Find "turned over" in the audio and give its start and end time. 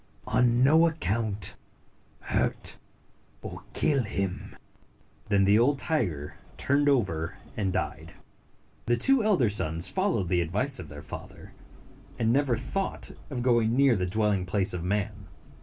6.57-7.37